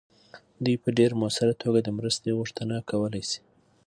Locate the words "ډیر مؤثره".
0.97-1.53